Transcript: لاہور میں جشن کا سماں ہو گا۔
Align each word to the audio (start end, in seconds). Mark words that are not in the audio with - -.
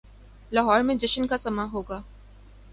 لاہور 0.51 0.81
میں 0.81 0.95
جشن 0.95 1.27
کا 1.27 1.37
سماں 1.37 1.67
ہو 1.73 1.81
گا۔ 1.81 2.01